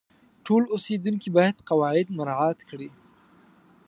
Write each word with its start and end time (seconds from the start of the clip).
ټول 0.45 0.63
اوسیدونکي 0.73 1.29
باید 1.37 1.57
قواعد 1.69 2.07
مراعات 2.17 2.59
کړي. 2.69 2.89